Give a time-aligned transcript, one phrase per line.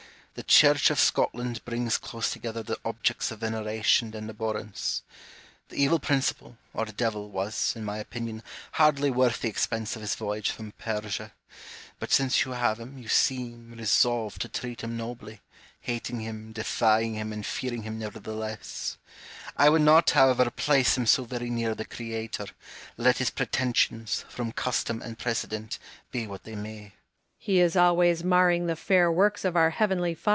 [0.33, 5.03] The Church of Scotland brings close together the objects of veneration and abhorrence.
[5.67, 8.41] The evil principle, or devil, was, in my opinion,
[8.71, 11.33] hardly worth the expense of his voyage from Persia;
[11.99, 15.41] but, since you have him, you seem resolved to treat him nobly,
[15.81, 18.97] hating him, defying hira, and fearing him nevertheless.
[19.57, 22.47] I would not, however, place him so very near the Creator,
[22.95, 25.77] let his pretensions, from custom and precedent,
[26.09, 26.93] be what they may.